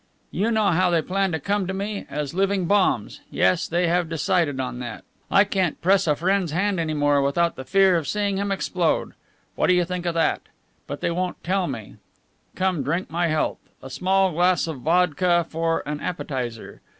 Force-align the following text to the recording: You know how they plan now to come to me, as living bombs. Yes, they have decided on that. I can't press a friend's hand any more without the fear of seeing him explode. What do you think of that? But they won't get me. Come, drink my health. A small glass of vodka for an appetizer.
You 0.31 0.49
know 0.49 0.71
how 0.71 0.89
they 0.89 1.03
plan 1.03 1.29
now 1.29 1.37
to 1.37 1.43
come 1.43 1.67
to 1.67 1.75
me, 1.75 2.07
as 2.09 2.33
living 2.33 2.65
bombs. 2.65 3.21
Yes, 3.29 3.67
they 3.67 3.87
have 3.87 4.09
decided 4.09 4.59
on 4.59 4.79
that. 4.79 5.03
I 5.29 5.43
can't 5.43 5.79
press 5.79 6.07
a 6.07 6.15
friend's 6.15 6.51
hand 6.53 6.79
any 6.79 6.95
more 6.95 7.21
without 7.21 7.55
the 7.55 7.63
fear 7.65 7.95
of 7.97 8.07
seeing 8.07 8.37
him 8.37 8.51
explode. 8.51 9.13
What 9.53 9.67
do 9.67 9.75
you 9.75 9.85
think 9.85 10.07
of 10.07 10.15
that? 10.15 10.41
But 10.87 11.01
they 11.01 11.11
won't 11.11 11.43
get 11.43 11.67
me. 11.67 11.97
Come, 12.55 12.81
drink 12.81 13.11
my 13.11 13.27
health. 13.27 13.59
A 13.83 13.91
small 13.91 14.31
glass 14.31 14.65
of 14.65 14.77
vodka 14.79 15.45
for 15.47 15.83
an 15.85 15.99
appetizer. 15.99 16.81